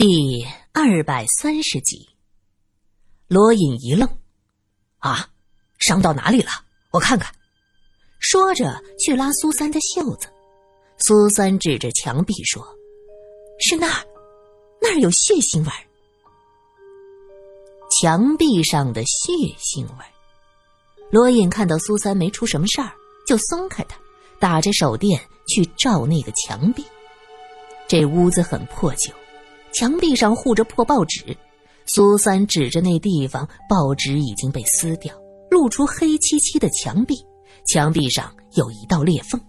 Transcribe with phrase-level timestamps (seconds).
[0.00, 2.08] 第二百三十集，
[3.26, 4.08] 罗隐一愣
[4.98, 5.28] ：“啊，
[5.80, 6.52] 伤到哪里了？
[6.92, 7.34] 我看看。”
[8.20, 10.28] 说着去拉苏三的袖子。
[10.98, 12.64] 苏三指着墙壁说
[13.58, 14.06] ：“是那儿，
[14.80, 15.82] 那儿有血腥味儿。”
[18.00, 20.12] 墙壁上的血腥味儿。
[21.10, 22.92] 罗隐看到苏三没出什么事儿，
[23.26, 23.98] 就松开他，
[24.38, 26.84] 打着手电去照那个墙壁。
[27.88, 29.12] 这屋子很破旧。
[29.78, 31.24] 墙壁上糊着破报纸，
[31.86, 35.14] 苏三指着那地方，报纸已经被撕掉，
[35.52, 37.14] 露出黑漆漆的墙壁。
[37.64, 39.40] 墙壁上有一道裂缝。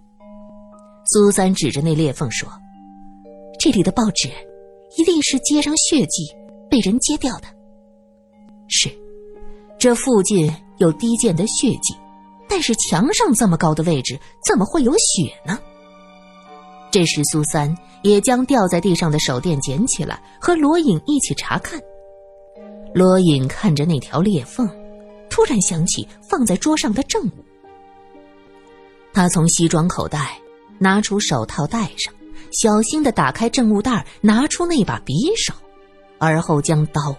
[1.07, 2.47] 苏三指着那裂缝说
[3.59, 4.29] ：“这里的报纸，
[4.99, 6.27] 一定是街上血迹
[6.69, 7.47] 被人揭掉的。”
[8.69, 8.87] 是，
[9.79, 11.95] 这附近有低溅的血迹，
[12.47, 14.15] 但是墙上这么高的位置，
[14.47, 15.59] 怎么会有血呢？
[16.91, 17.75] 这时，苏三。
[18.01, 21.77] 也将掉在地上的手电捡起来，和罗隐一起查看。
[22.93, 24.65] 罗隐看着那条裂缝，
[25.29, 27.43] 突然想起放在桌上的证物。
[29.11, 30.39] 他从西装口袋
[30.77, 32.13] 拿出手套戴上，
[32.53, 35.53] 小心的打开证物袋，拿出那把匕首，
[36.19, 37.13] 而后将刀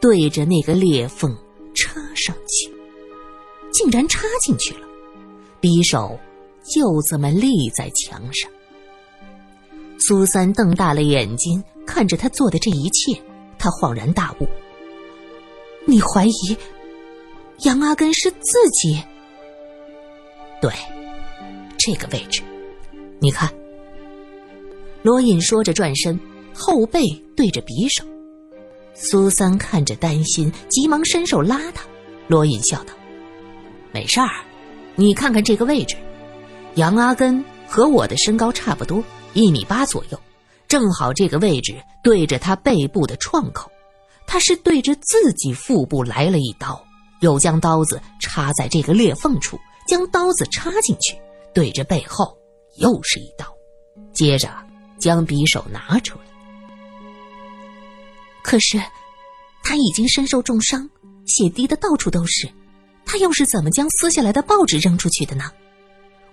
[0.00, 1.32] 对着那个裂缝
[1.72, 2.68] 插上去，
[3.72, 4.88] 竟然插进去了，
[5.60, 6.18] 匕首
[6.64, 8.50] 就这么立在墙上。
[9.98, 13.20] 苏三瞪大了眼睛看着他做的这一切，
[13.58, 14.46] 他恍然大悟
[15.84, 16.56] ：“你怀疑
[17.60, 19.02] 杨阿根是自己？
[20.60, 20.70] 对，
[21.78, 22.42] 这个位置，
[23.18, 23.52] 你看。”
[25.02, 26.18] 罗隐说着转身，
[26.52, 28.04] 后背对着匕首。
[28.94, 31.84] 苏三看着担心，急忙伸手拉他。
[32.28, 32.92] 罗隐笑道
[33.92, 34.28] ：“没事儿，
[34.94, 35.96] 你看看这个位置，
[36.74, 39.02] 杨阿根和我的身高差不多。”
[39.36, 40.18] 一米八左右，
[40.66, 43.70] 正好这个位置对着他背部的创口，
[44.26, 46.82] 他是对着自己腹部来了一刀，
[47.20, 51.14] 又将刀子插在这个裂缝处，将刀子插进去，
[51.52, 52.34] 对着背后
[52.78, 53.44] 又是一刀，
[54.14, 54.48] 接着
[54.98, 56.24] 将匕首拿出来。
[58.42, 58.82] 可是
[59.62, 60.88] 他已经身受重伤，
[61.26, 62.48] 血滴的到处都是，
[63.04, 65.44] 他又是怎么将撕下来的报纸扔出去的呢？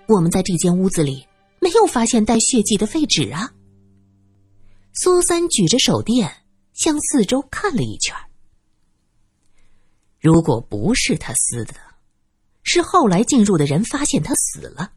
[0.08, 1.25] 我们在这间屋子里。
[1.63, 3.53] 没有发现带血迹的废纸啊！
[4.91, 6.44] 苏三举着手电
[6.74, 8.13] 向四周看了一圈。
[10.19, 11.74] 如果不是他撕的，
[12.63, 14.91] 是后来进入的人发现他死了。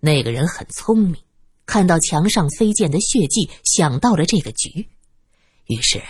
[0.00, 1.16] 那个人很聪明，
[1.64, 4.86] 看到墙上飞溅的血迹，想到了这个局，
[5.68, 6.02] 于是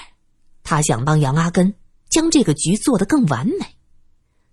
[0.65, 1.73] 他想帮杨阿根
[2.11, 3.77] 将这个局做得更完美。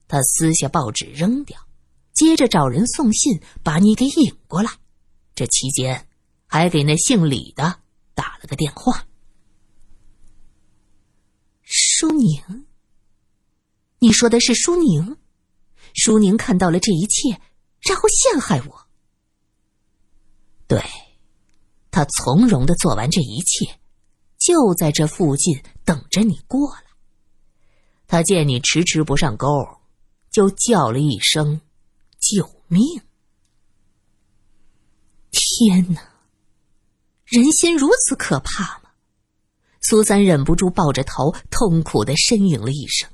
[0.08, 1.60] 他撕下报纸扔掉，
[2.14, 4.72] 接着找人送信，把你给引过来。
[5.42, 6.08] 这期间，
[6.46, 7.80] 还给那姓李的
[8.14, 9.08] 打了个电话。
[11.64, 12.68] 舒宁，
[13.98, 15.18] 你说的是舒宁？
[15.96, 17.42] 舒宁看到了这一切，
[17.80, 18.88] 然后陷害我。
[20.68, 20.80] 对，
[21.90, 23.80] 他从容的做完这一切，
[24.38, 26.84] 就在这附近等着你过来。
[28.06, 29.48] 他见你迟迟不上钩，
[30.30, 31.62] 就叫了一声
[32.22, 33.02] “救命”。
[35.64, 36.02] 天哪！
[37.24, 38.90] 人心如此可怕吗？
[39.80, 43.08] 苏三忍不住抱着头，痛苦的呻吟了一声。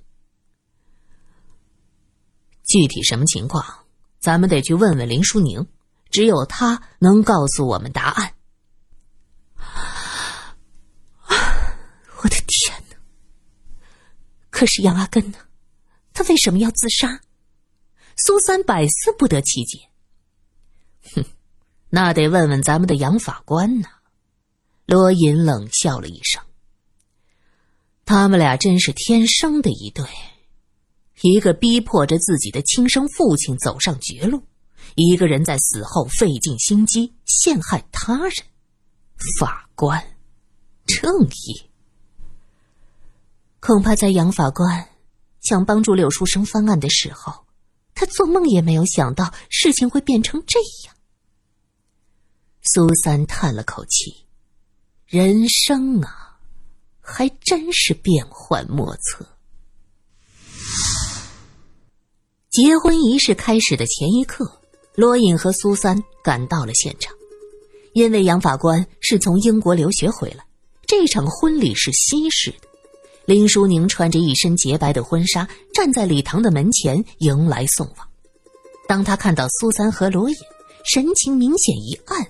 [2.63, 3.83] 具体什么情况，
[4.19, 5.67] 咱们得去问问林淑宁，
[6.09, 8.33] 只有她能告诉我们答案。
[12.23, 12.95] 我的天哪！
[14.49, 15.37] 可是杨阿根呢？
[16.13, 17.21] 他为什么要自杀？
[18.15, 19.89] 苏三百思不得其解。
[21.13, 21.25] 哼。
[21.89, 23.87] 那得问问咱们的杨法官呢。
[24.85, 26.41] 罗隐冷笑了一声。
[28.05, 30.05] 他们俩真是天生的一对，
[31.21, 34.41] 一个逼迫着自己的亲生父亲走上绝路，
[34.95, 38.33] 一个人在死后费尽心机陷害他人。
[39.39, 40.01] 法官，
[40.85, 41.69] 正义。
[43.59, 44.87] 恐怕在杨法官
[45.41, 47.45] 想帮助柳书生翻案的时候，
[47.93, 50.95] 他做梦也没有想到事情会变成这样。
[52.69, 54.13] 苏三叹了口气
[55.07, 56.37] ：“人生啊，
[56.99, 59.25] 还真是变幻莫测。”
[62.51, 64.59] 结婚仪式开始的前一刻，
[64.95, 67.15] 罗隐和苏三赶到了现场。
[67.93, 70.45] 因为杨法官是从英国留学回来，
[70.85, 72.67] 这场婚礼是西式的。
[73.25, 78.07] 林淑宁穿着一身洁白的婚纱，站在礼堂的门前迎来送往。
[78.87, 80.35] 当他看到苏三和罗隐，
[80.83, 82.27] 神情明显一暗。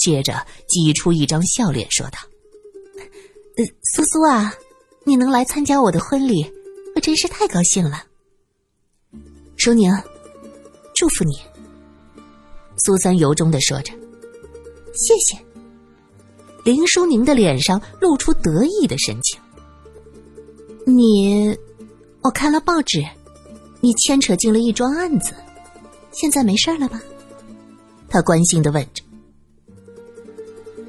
[0.00, 2.18] 接着挤出一张笑脸，说道
[3.58, 4.50] ：“呃，苏苏啊，
[5.04, 6.50] 你能来参加我的婚礼，
[6.96, 8.02] 我真是太高兴了。
[9.58, 9.94] 淑宁，
[10.94, 11.38] 祝福你。
[12.78, 13.92] 苏三由衷的说着
[14.96, 15.38] ：“谢谢。”
[16.64, 19.38] 林淑宁的脸上露出得意的神情。
[20.86, 21.54] 你，
[22.22, 23.04] 我看了报纸，
[23.82, 25.34] 你牵扯进了一桩案子，
[26.10, 27.02] 现在没事了吧？
[28.08, 29.02] 他关心的问着。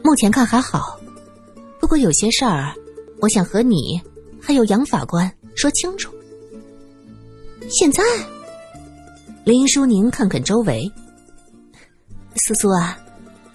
[0.03, 0.99] 目前看还好，
[1.79, 2.73] 不过有些事儿，
[3.21, 4.01] 我想和你
[4.41, 6.13] 还有杨法官说清楚。
[7.69, 8.03] 现在，
[9.43, 10.91] 林淑宁看看周围，
[12.35, 12.97] 苏苏啊，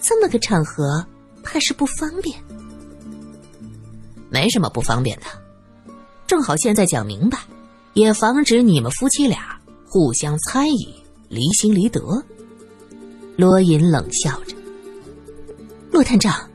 [0.01, 1.05] 这么个场合。
[1.49, 2.37] 怕是不方便，
[4.29, 5.27] 没什么不方便的，
[6.27, 7.39] 正好现在讲明白，
[7.93, 9.57] 也防止你们夫妻俩
[9.89, 10.93] 互相猜疑、
[11.29, 12.21] 离心离德。
[13.37, 14.56] 罗隐冷笑着
[15.97, 16.47] ：“骆探长，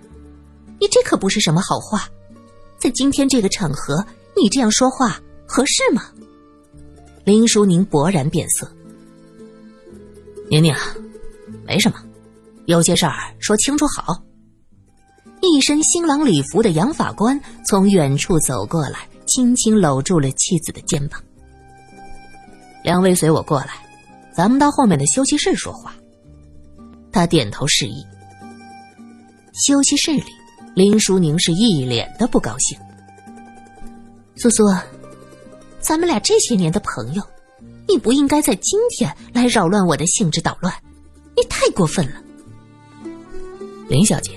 [0.79, 2.07] 你这可不是什么好话，
[2.77, 4.05] 在今天这个场合，
[4.39, 6.03] 你这样说话合适吗？”
[7.25, 8.71] 林淑宁勃然变色
[10.47, 10.71] ：“宁宁，
[11.65, 11.97] 没什么，
[12.67, 14.21] 有些事儿说清楚好。”
[15.41, 21.19] 一身新郎礼服的杨法官从远处走过来，轻轻搂住了妻子的肩膀。
[22.83, 23.83] 两位随我过来，
[24.35, 25.95] 咱们到后面的休息室说话。
[27.11, 28.05] 他点头示意。
[29.61, 30.23] 休息室里，
[30.73, 32.75] 林淑宁是一脸的不高兴。
[34.35, 34.63] 苏苏，
[35.79, 37.21] 咱们俩这些年的朋友，
[37.87, 40.73] 你不应该在今天来扰乱我的兴致捣乱，
[41.37, 42.15] 你太过分了，
[43.87, 44.31] 林小姐。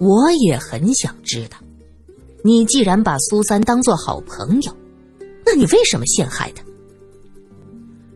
[0.00, 1.58] 我也很想知道，
[2.42, 4.74] 你既然把苏三当做好朋友，
[5.44, 6.64] 那你为什么陷害他？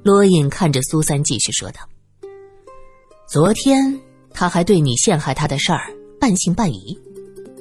[0.02, 1.80] 罗隐看着苏三，继续说道
[3.28, 4.00] ：“昨天
[4.32, 6.98] 他还对你陷害他的事儿半信半疑，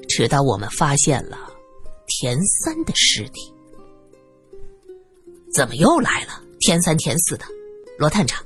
[0.07, 1.37] 直到我们发现了
[2.07, 3.51] 田三的尸体。
[5.53, 6.41] 怎么又来了？
[6.59, 7.45] 田三田四的，
[7.97, 8.43] 罗探长，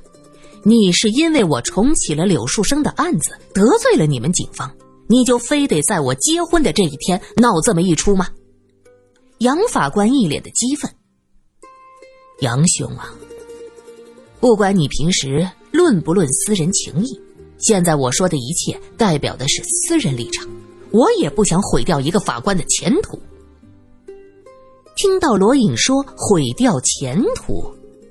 [0.62, 4.70] 你是因为我重启了柳树生的案子，得罪了你们警方？”
[5.10, 8.28] 你就非得在我结婚的这一天闹这么一出吗？
[9.38, 10.88] 杨法官一脸的激愤。
[12.42, 13.12] 杨兄啊，
[14.38, 17.20] 不管你平时论不论私人情谊，
[17.60, 20.48] 现在我说的一切代表的是私人立场，
[20.90, 23.20] 我也不想毁掉一个法官的前途。
[24.96, 27.64] 听到罗隐说毁掉前途，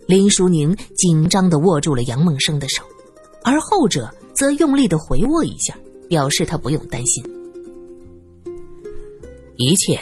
[0.08, 2.84] 林淑宁紧张的握住了杨梦生的手，
[3.44, 5.76] 而后者则用力的回握一下。
[6.10, 7.24] 表示他不用担心，
[9.58, 10.00] 一切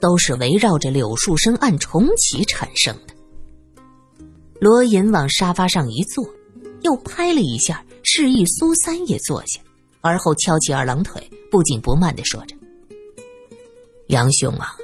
[0.00, 3.12] 都是围绕着柳树生案重启产生的。
[4.58, 6.24] 罗隐往沙发上一坐，
[6.80, 9.60] 又拍了一下，示意苏三也坐下，
[10.00, 12.56] 而后翘起二郎腿，不紧不慢的说着
[14.08, 14.74] ：“杨兄啊，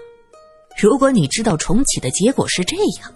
[0.80, 3.12] 如果你知道重启的结果是这样，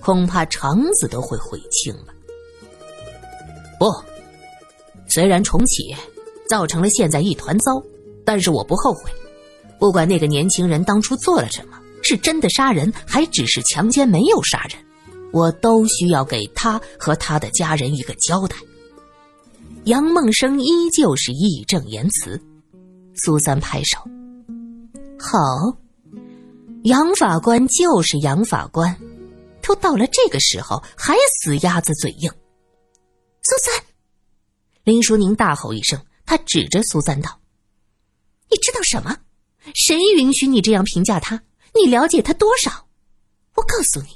[0.00, 2.14] 恐怕肠子都会悔青了。
[3.78, 3.92] 不，
[5.06, 5.94] 虽然重启。”
[6.48, 7.82] 造成了现在一团糟，
[8.24, 9.10] 但是我不后悔。
[9.80, 14.78] 不管那个年轻人当初做了什么，是真的杀人，还只是强奸没有杀人，
[15.32, 18.54] 我都需要给他和他的家人一个交代。
[19.86, 22.42] 杨梦生依旧是义正言辞。
[23.14, 23.98] 苏三拍手
[25.16, 25.38] ：“好，
[26.82, 28.96] 杨法官就是杨法官，
[29.62, 32.28] 都到了这个时候还死鸭子嘴硬。”
[33.42, 33.84] 苏三，
[34.82, 36.00] 林淑宁大吼一声。
[36.28, 37.38] 他指着苏三道
[38.50, 39.16] ：“你知道什么？
[39.72, 41.40] 谁允许你这样评价他？
[41.72, 42.88] 你了解他多少？
[43.54, 44.08] 我告诉你，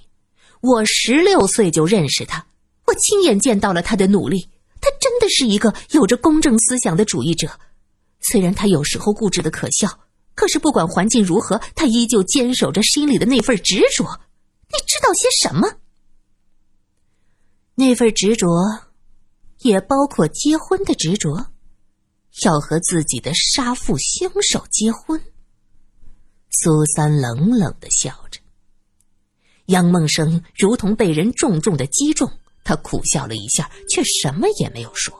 [0.60, 2.44] 我十六岁就认识他，
[2.88, 4.48] 我亲眼见到了他的努力。
[4.80, 7.58] 他真的是一个有着公正思想的主义者。
[8.20, 10.00] 虽然他有时候固执的可笑，
[10.34, 14.20] 可是不管环境如何，他依旧坚守着心里的那份执着。
[14.68, 15.76] 你知道些什么？
[17.74, 18.48] 那份执着，
[19.58, 21.46] 也包括结婚的执着。”
[22.44, 25.20] 要和自己的杀父凶手结婚，
[26.50, 28.40] 苏三冷冷的笑着。
[29.66, 32.30] 杨梦生如同被人重重的击中，
[32.70, 35.12] 他苦笑了一下，却什么也没有说。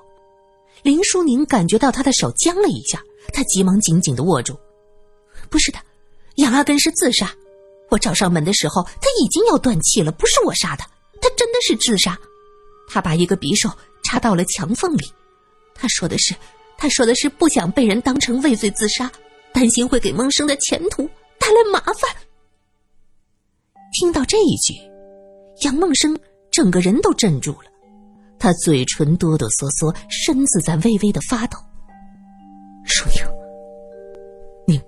[0.85, 3.02] 林淑宁感觉到他的手僵了一下，
[3.35, 4.57] 他急忙紧紧的握住。
[5.49, 5.80] 不是的，
[6.37, 7.28] 杨阿根是自杀。
[7.88, 10.85] 我找上门的时候，他已经要断气了，不是我杀的，
[11.21, 12.16] 他真的是自杀。
[12.88, 13.69] 他把一个匕首
[14.04, 15.12] 插到了墙缝里，
[15.75, 16.33] 他说的是。
[16.78, 19.11] 他说的是不想被人当成畏罪自杀，
[19.52, 21.02] 担心会给梦生的前途
[21.37, 22.14] 带来麻烦。
[23.99, 24.75] 听到这一句，
[25.62, 26.16] 杨梦生
[26.50, 27.71] 整个人都镇住了，
[28.38, 31.59] 他嘴唇哆哆嗦嗦，身子在微微的发抖。
[32.85, 33.25] 淑宁，
[34.66, 34.80] 你，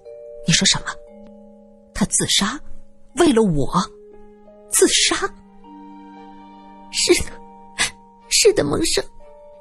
[0.46, 0.86] 你说什么？
[1.94, 2.58] 他自杀，
[3.16, 3.80] 为了我，
[4.70, 5.16] 自杀。
[6.90, 7.30] 是的，
[8.28, 9.02] 是的，梦生，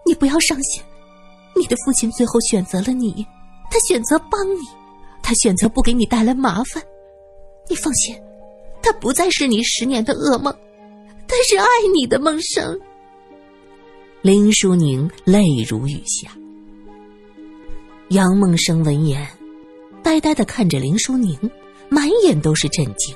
[0.05, 0.81] 你不要伤心。
[1.55, 3.25] 你的父亲最后选择了你，
[3.69, 4.61] 他选择帮你，
[5.21, 6.83] 他选择不给你带来麻烦。
[7.69, 8.15] 你放心，
[8.81, 10.53] 他不再是你十年的噩梦，
[11.31, 12.77] 他是爱你的梦生。
[14.21, 16.29] 林淑宁泪如雨下。
[18.09, 19.25] 杨梦生闻言，
[20.03, 21.39] 呆呆的看着林淑宁，
[21.87, 23.15] 满眼都是震惊。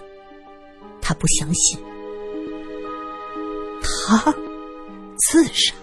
[1.01, 1.77] 他不相信，
[3.81, 4.33] 他
[5.17, 5.75] 自杀，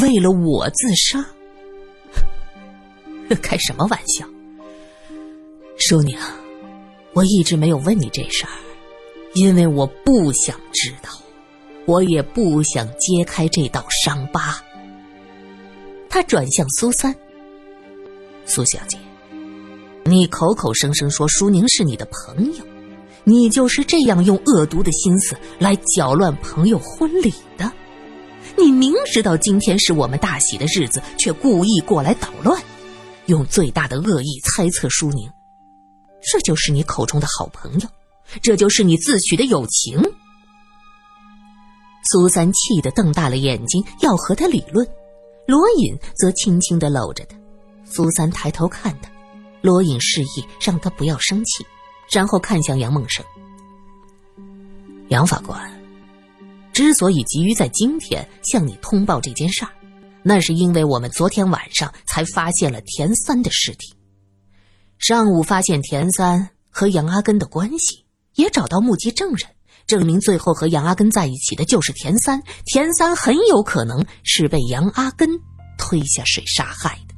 [0.00, 1.22] 为了我自杀。
[3.42, 4.26] 开什么玩笑，
[5.76, 6.18] 淑宁，
[7.12, 8.52] 我一直没有问你这事儿，
[9.34, 11.10] 因为我不想知道，
[11.86, 14.60] 我也不想揭开这道伤疤。
[16.08, 17.14] 他转向苏三，
[18.44, 18.98] 苏小姐，
[20.04, 22.64] 你口口声声说舒宁是你的朋友，
[23.24, 27.70] 你就是这样用恶毒的心思来搅乱朋友婚礼的？
[28.56, 32.60] 你明知道今天是我们大喜的日子，却故意过来捣乱。
[33.26, 35.28] 用最大的恶意猜测舒宁，
[36.32, 37.88] 这就是你口中的好朋友，
[38.40, 40.00] 这就是你自诩的友情。
[42.10, 44.86] 苏三气得瞪大了眼睛，要和他理论。
[45.46, 47.36] 罗隐则轻轻的搂着他。
[47.84, 49.10] 苏三抬头看他，
[49.60, 51.64] 罗隐示意让他不要生气，
[52.10, 53.24] 然后看向杨梦生。
[55.08, 55.80] 杨法官，
[56.72, 59.70] 之所以急于在今天向你通报这件事儿。
[60.22, 63.94] 那是因为我们昨天晚上才发现了田三的尸体，
[64.98, 69.48] 上午发现田三和杨阿根的关系，也找到目击证人，
[69.86, 72.42] 证明最后和杨阿根在一起的就是田三。
[72.64, 75.28] 田三很有可能是被杨阿根
[75.78, 77.14] 推下水杀害的。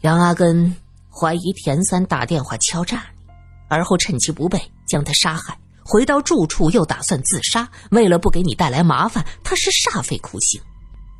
[0.00, 0.74] 杨阿根
[1.10, 3.32] 怀疑田三打电话敲诈你，
[3.68, 4.58] 而后趁其不备
[4.88, 7.68] 将他杀害，回到住处又打算自杀。
[7.90, 10.60] 为了不给你带来麻烦，他是煞费苦心。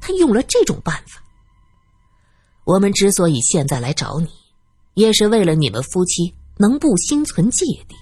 [0.01, 1.23] 他用了这种办法。
[2.65, 4.29] 我们之所以现在来找你，
[4.95, 7.95] 也是为了你们夫妻能不心存芥蒂，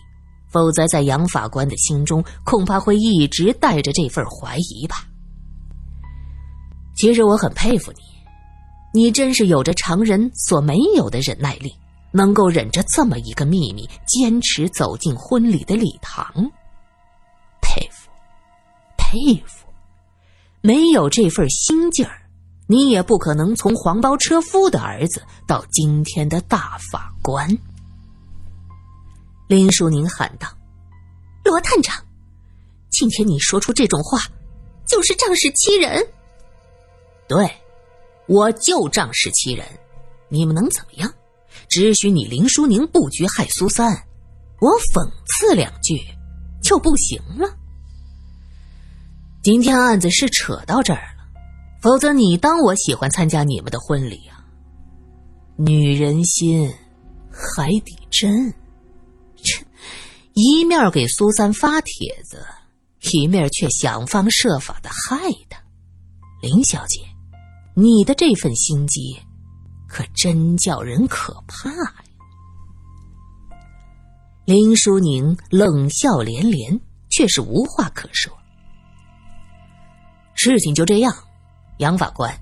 [0.51, 5.07] 否则在杨法官的心中，恐怕会一直带着这份怀疑吧。
[6.95, 11.73] 其实我很佩服你，你真是有着常人所没有的忍耐力，
[12.11, 16.27] 能够忍着这么一个秘密，坚持走进婚礼的礼堂。
[17.61, 18.11] 佩服，
[18.97, 19.67] 佩服。
[20.61, 22.23] 没有这份心劲儿，
[22.67, 27.49] 你也不可能从黄包车夫的儿子到今天的大法官。
[29.49, 30.47] 林淑宁喊道
[31.43, 32.05] ：“罗探长，
[32.91, 34.21] 今天你说出这种话，
[34.87, 36.07] 就是仗势欺人。
[37.27, 37.51] 对，
[38.27, 39.67] 我就仗势欺人，
[40.29, 41.11] 你们能怎么样？
[41.67, 43.91] 只许你林淑宁布局害苏三，
[44.61, 45.99] 我讽刺两句
[46.63, 47.49] 就不行了。”
[49.43, 51.25] 今天案子是扯到这儿了，
[51.81, 54.45] 否则你当我喜欢参加你们的婚礼啊？
[55.57, 56.71] 女人心，
[57.33, 58.53] 海底针，
[60.41, 62.47] 一面给苏三发帖子，
[63.13, 65.61] 一面却想方设法的害他。
[66.41, 67.01] 林小姐，
[67.75, 69.19] 你的这份心机，
[69.89, 71.95] 可真叫人可怕呀！
[74.45, 76.81] 林淑宁冷笑连连，
[77.11, 78.33] 却是无话可说。
[80.37, 81.13] 事情就这样，
[81.79, 82.33] 杨法官，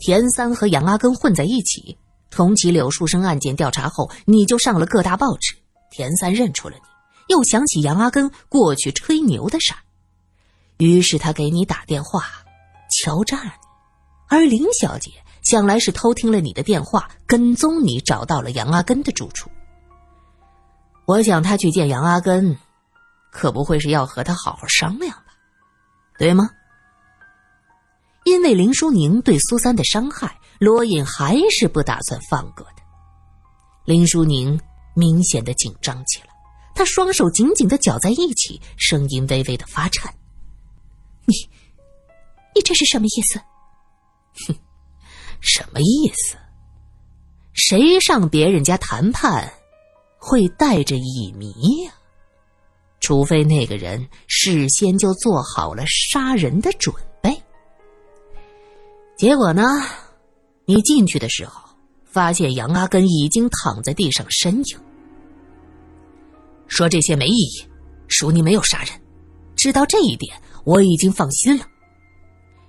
[0.00, 1.96] 田三和杨阿根混在一起。
[2.30, 5.54] 重启柳树生案件调查后，你就上了各大报纸。
[5.92, 6.82] 田三认出了你，
[7.28, 9.78] 又想起杨阿根过去吹牛的事儿，
[10.78, 12.24] 于是他给你打电话，
[12.90, 13.50] 敲诈你。
[14.28, 15.10] 而林小姐
[15.42, 19.50] 想来是偷听了你的电话，跟踪你，找到了杨阿根的住处。
[21.06, 22.56] 我想他去见杨阿根，
[23.30, 25.34] 可不会是要和他好好商量吧？
[26.18, 26.48] 对吗？
[28.24, 32.82] 因为林淑宁对苏三的伤害，罗隐还是不打算放过他。
[33.84, 34.58] 林淑宁
[34.94, 36.33] 明显的紧张起来，
[36.74, 40.12] 他双手紧紧的绞在一起，声音微微的发颤
[41.26, 41.34] ：“你，
[42.54, 43.40] 你这是什么意思
[44.46, 44.54] ？”“哼，
[45.40, 46.36] 什么意思？
[47.52, 49.52] 谁上别人家谈判，
[50.18, 51.92] 会带着乙醚呀？
[53.00, 57.40] 除非那个人事先就做好了杀人的准备。”
[59.16, 59.62] 结果呢？
[60.66, 61.62] 你进去的时候，
[62.04, 64.78] 发现杨阿根已经躺在地上呻吟。
[66.66, 67.68] 说这些没意义，
[68.08, 68.88] 属你没有杀人。
[69.56, 71.66] 知道这一点，我已经放心了。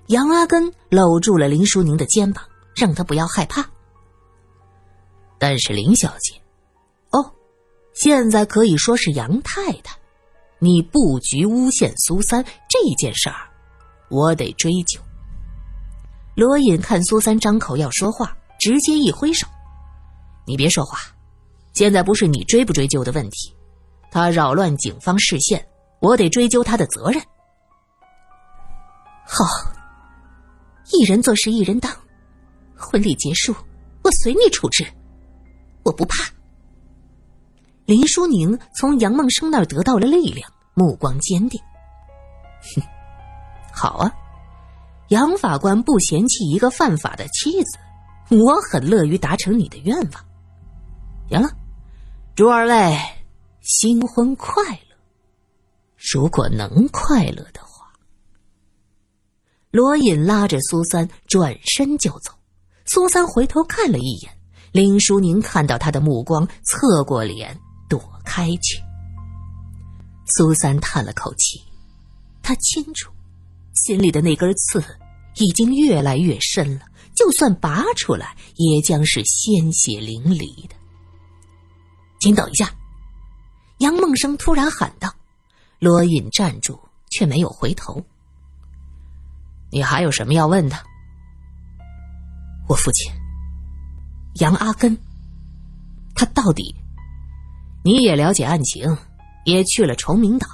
[0.08, 2.44] 杨阿根搂住了林淑宁的肩膀，
[2.76, 3.68] 让她不要害怕。
[5.38, 6.40] 但是林小姐，
[7.10, 7.34] 哦，
[7.94, 9.98] 现在可以说是杨太太，
[10.60, 13.50] 你布局诬陷苏三这件事儿，
[14.10, 15.00] 我得追究。
[16.36, 19.48] 罗隐看苏三张口要说话，直接一挥手
[20.46, 21.00] ：“你别说话，
[21.74, 23.55] 现在不是你追不追究的问题，
[24.16, 25.68] 他扰乱警方视线，
[26.00, 27.22] 我得追究他的责任。”
[29.28, 29.44] 好，
[30.94, 31.92] 一人做事一人当，
[32.78, 33.54] 婚礼结束，
[34.04, 34.88] 我随你处置，
[35.84, 36.24] 我不怕。
[37.84, 41.60] 林淑宁从杨梦生那儿得到了力量，目光坚定。
[42.74, 42.82] 哼，
[43.74, 44.10] 好啊。
[45.10, 47.78] 杨法官不嫌弃一个犯法的妻子，
[48.30, 50.26] 我很乐于达成你的愿望。
[51.30, 51.50] 行了，
[52.34, 52.98] 祝二位
[53.66, 54.96] 新婚快乐。
[55.98, 57.92] 如果能快乐的话，
[59.72, 62.32] 罗隐拉着苏三转身就走。
[62.86, 64.32] 苏三回头看了一眼，
[64.72, 68.80] 林淑宁看到他的目光，侧过脸躲开去。
[70.28, 71.60] 苏三叹了口气，
[72.44, 73.12] 他清楚。
[73.74, 74.84] 心里的那根刺
[75.38, 80.76] 已经越来越深了，就算拔出来，也将是鲜血淋漓的。
[82.22, 82.72] 请等一下，
[83.80, 85.14] 杨梦生突然喊道。
[85.80, 86.80] 罗隐站住，
[87.12, 88.04] 却没有回头。
[89.72, 90.76] 你还有什么要问的？
[92.68, 93.12] 我父亲
[94.36, 94.98] 杨阿根，
[96.16, 96.74] 他到底？
[97.84, 98.98] 你也了解案情，
[99.46, 100.48] 也去了崇明岛，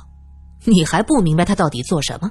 [0.66, 2.30] 你还不明白他到底做什么？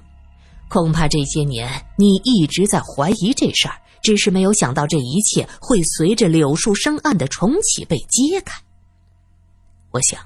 [0.69, 8.61] 恐怕这些年你一直在怀疑这事儿，只是没有想到这一切会随着柳树生案的重启被揭开。
[9.91, 10.21] 我想，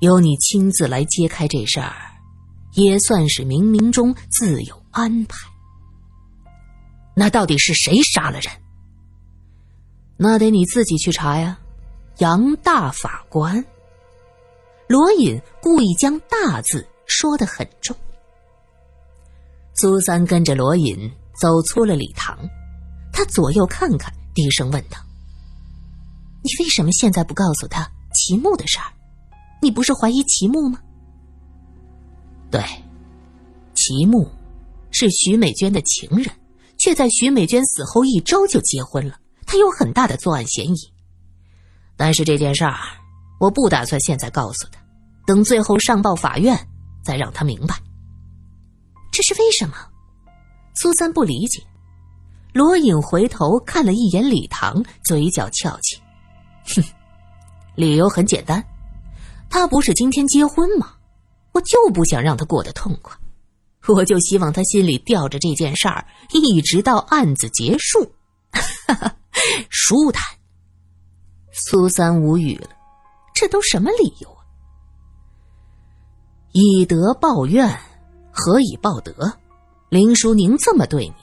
[0.00, 1.92] 由你亲自来揭开这事儿，
[2.74, 5.36] 也算是冥冥中自有安排。
[7.16, 8.52] 那到底是谁杀了人？
[10.16, 11.58] 那得你自己去查呀，
[12.18, 13.64] 杨大法官。
[14.88, 17.94] 罗隐故意将“大”字说得很重。
[19.74, 22.38] 苏三跟着罗隐走出了礼堂，
[23.12, 24.98] 他左右看看，低声问道
[26.42, 28.86] ：“你为什么现在不告诉他齐木的事儿？
[29.60, 30.80] 你不是怀疑齐木吗
[32.50, 32.62] ？”“对，
[33.74, 34.28] 齐木
[34.90, 36.30] 是徐美娟的情人，
[36.78, 40.76] 却在徐美娟死后一周就结婚了，他有很大的作案嫌疑。
[41.96, 42.74] 但是这件事儿，
[43.40, 44.80] 我不打算现在告诉他，
[45.26, 46.56] 等最后上报法院，
[47.02, 47.74] 再让他明白。”
[49.10, 49.74] 这是为什么？
[50.74, 51.60] 苏三不理解。
[52.54, 56.00] 罗隐回头看了一眼李唐，嘴角翘起
[56.74, 56.82] ：“哼，
[57.74, 58.64] 理由很简单，
[59.50, 60.94] 他不是今天结婚吗？
[61.52, 63.16] 我就不想让他过得痛快，
[63.88, 68.12] 我就希望他心里吊着这件事儿，一直到案子结束，
[69.70, 70.22] 舒坦。”
[71.50, 72.68] 苏三无语了，
[73.34, 74.44] 这都什么理由啊？
[76.52, 77.68] 以德报怨。
[78.30, 79.12] 何以报德？
[79.88, 81.14] 林淑宁这么对你，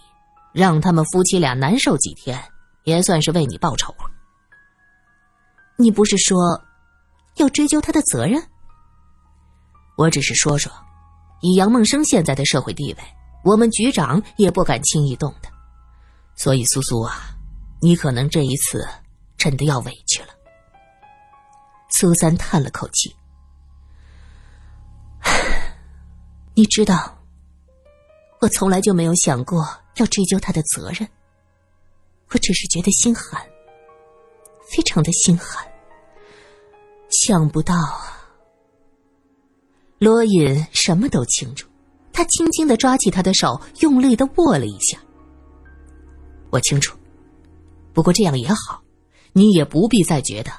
[0.51, 2.37] 让他们夫妻俩难受几天，
[2.83, 4.11] 也算是为你报仇了。
[5.77, 6.61] 你不是说
[7.35, 8.41] 要追究他的责任？
[9.97, 10.71] 我只是说说，
[11.41, 13.03] 以杨梦生现在的社会地位，
[13.43, 15.49] 我们局长也不敢轻易动他。
[16.35, 17.29] 所以，苏苏啊，
[17.81, 18.85] 你可能这一次
[19.37, 20.29] 真的要委屈了。
[21.91, 23.15] 苏三叹了口气。
[26.53, 27.17] 你知道，
[28.41, 31.07] 我从来就没有想过要追究他的责任。
[32.31, 33.41] 我只是觉得心寒，
[34.69, 35.65] 非常的心寒。
[37.21, 38.11] 想不到啊！
[39.99, 41.69] 罗隐什么都清楚，
[42.11, 44.97] 他轻轻的抓起他的手，用力的握了一下。
[46.49, 46.97] 我清楚，
[47.93, 48.81] 不过这样也好，
[49.33, 50.51] 你也不必再觉得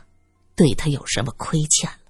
[0.55, 2.06] 对他有什么亏欠了。